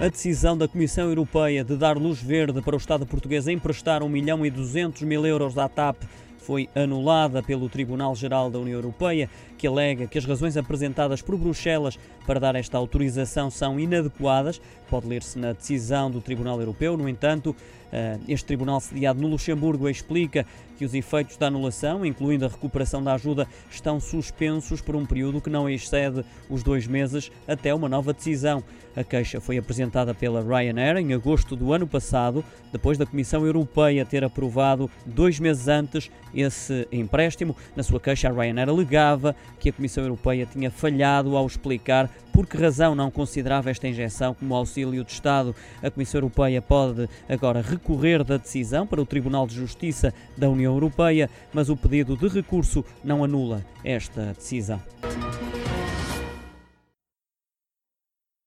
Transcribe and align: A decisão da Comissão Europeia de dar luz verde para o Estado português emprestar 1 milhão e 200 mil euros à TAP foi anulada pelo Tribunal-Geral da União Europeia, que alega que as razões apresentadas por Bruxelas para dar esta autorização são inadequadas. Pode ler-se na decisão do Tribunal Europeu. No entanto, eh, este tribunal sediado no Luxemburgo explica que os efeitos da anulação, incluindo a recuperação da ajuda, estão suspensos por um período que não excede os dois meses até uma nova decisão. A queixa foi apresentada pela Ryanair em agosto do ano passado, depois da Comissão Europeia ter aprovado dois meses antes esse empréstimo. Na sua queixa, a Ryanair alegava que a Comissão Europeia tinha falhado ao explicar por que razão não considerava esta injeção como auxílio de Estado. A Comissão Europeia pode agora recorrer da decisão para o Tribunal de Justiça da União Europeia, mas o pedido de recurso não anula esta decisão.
A 0.00 0.08
decisão 0.08 0.56
da 0.56 0.66
Comissão 0.66 1.10
Europeia 1.10 1.62
de 1.62 1.76
dar 1.76 1.98
luz 1.98 2.22
verde 2.22 2.62
para 2.62 2.74
o 2.74 2.78
Estado 2.78 3.04
português 3.04 3.46
emprestar 3.46 4.02
1 4.02 4.08
milhão 4.08 4.46
e 4.46 4.50
200 4.50 5.02
mil 5.02 5.26
euros 5.26 5.58
à 5.58 5.68
TAP 5.68 5.98
foi 6.40 6.68
anulada 6.74 7.42
pelo 7.42 7.68
Tribunal-Geral 7.68 8.50
da 8.50 8.58
União 8.58 8.76
Europeia, 8.76 9.28
que 9.56 9.66
alega 9.66 10.06
que 10.06 10.18
as 10.18 10.24
razões 10.24 10.56
apresentadas 10.56 11.20
por 11.20 11.36
Bruxelas 11.36 11.98
para 12.26 12.40
dar 12.40 12.54
esta 12.54 12.78
autorização 12.78 13.50
são 13.50 13.78
inadequadas. 13.78 14.60
Pode 14.88 15.06
ler-se 15.06 15.38
na 15.38 15.52
decisão 15.52 16.10
do 16.10 16.20
Tribunal 16.20 16.58
Europeu. 16.60 16.96
No 16.96 17.08
entanto, 17.08 17.54
eh, 17.92 18.18
este 18.28 18.46
tribunal 18.46 18.80
sediado 18.80 19.20
no 19.20 19.28
Luxemburgo 19.28 19.88
explica 19.88 20.46
que 20.78 20.84
os 20.84 20.94
efeitos 20.94 21.36
da 21.36 21.48
anulação, 21.48 22.06
incluindo 22.06 22.46
a 22.46 22.48
recuperação 22.48 23.02
da 23.02 23.14
ajuda, 23.14 23.46
estão 23.70 24.00
suspensos 24.00 24.80
por 24.80 24.96
um 24.96 25.04
período 25.04 25.40
que 25.40 25.50
não 25.50 25.68
excede 25.68 26.24
os 26.48 26.62
dois 26.62 26.86
meses 26.86 27.30
até 27.46 27.74
uma 27.74 27.88
nova 27.88 28.14
decisão. 28.14 28.64
A 28.96 29.04
queixa 29.04 29.40
foi 29.40 29.58
apresentada 29.58 30.14
pela 30.14 30.42
Ryanair 30.42 30.96
em 30.96 31.12
agosto 31.12 31.54
do 31.54 31.72
ano 31.72 31.86
passado, 31.86 32.44
depois 32.72 32.96
da 32.96 33.04
Comissão 33.04 33.44
Europeia 33.44 34.06
ter 34.06 34.24
aprovado 34.24 34.90
dois 35.04 35.38
meses 35.38 35.68
antes 35.68 36.10
esse 36.34 36.86
empréstimo. 36.92 37.56
Na 37.74 37.82
sua 37.82 38.00
queixa, 38.00 38.28
a 38.28 38.32
Ryanair 38.32 38.68
alegava 38.68 39.34
que 39.58 39.68
a 39.68 39.72
Comissão 39.72 40.04
Europeia 40.04 40.46
tinha 40.46 40.70
falhado 40.70 41.36
ao 41.36 41.46
explicar 41.46 42.10
por 42.32 42.46
que 42.46 42.56
razão 42.56 42.94
não 42.94 43.10
considerava 43.10 43.70
esta 43.70 43.88
injeção 43.88 44.34
como 44.34 44.54
auxílio 44.54 45.04
de 45.04 45.12
Estado. 45.12 45.54
A 45.82 45.90
Comissão 45.90 46.18
Europeia 46.18 46.62
pode 46.62 47.08
agora 47.28 47.60
recorrer 47.60 48.24
da 48.24 48.36
decisão 48.36 48.86
para 48.86 49.00
o 49.00 49.06
Tribunal 49.06 49.46
de 49.46 49.54
Justiça 49.54 50.14
da 50.36 50.48
União 50.48 50.72
Europeia, 50.72 51.28
mas 51.52 51.68
o 51.68 51.76
pedido 51.76 52.16
de 52.16 52.28
recurso 52.28 52.84
não 53.04 53.24
anula 53.24 53.64
esta 53.84 54.32
decisão. 54.32 54.80